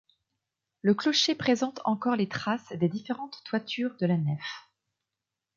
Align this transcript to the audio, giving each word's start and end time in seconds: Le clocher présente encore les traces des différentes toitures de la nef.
Le 0.81 0.95
clocher 0.95 1.35
présente 1.35 1.79
encore 1.85 2.15
les 2.15 2.27
traces 2.27 2.71
des 2.73 2.89
différentes 2.89 3.39
toitures 3.45 3.95
de 3.97 4.07
la 4.07 4.17
nef. 4.17 4.63